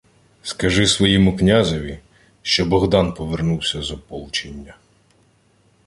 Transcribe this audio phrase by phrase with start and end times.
[0.43, 1.99] —Скажи своєму князеві,
[2.41, 4.73] що Богдан повернув з ополчення!